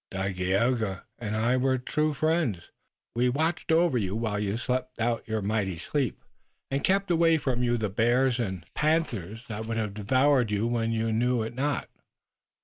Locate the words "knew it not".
11.13-11.87